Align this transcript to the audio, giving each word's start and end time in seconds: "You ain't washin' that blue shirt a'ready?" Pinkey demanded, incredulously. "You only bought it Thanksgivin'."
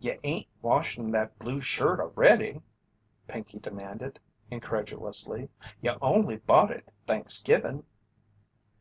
"You 0.00 0.18
ain't 0.24 0.48
washin' 0.62 1.12
that 1.12 1.38
blue 1.38 1.60
shirt 1.60 2.00
a'ready?" 2.00 2.60
Pinkey 3.28 3.60
demanded, 3.60 4.18
incredulously. 4.50 5.48
"You 5.80 5.94
only 6.02 6.38
bought 6.38 6.72
it 6.72 6.88
Thanksgivin'." 7.06 7.84